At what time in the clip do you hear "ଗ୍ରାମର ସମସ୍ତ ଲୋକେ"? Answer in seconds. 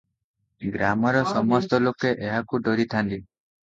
0.75-2.15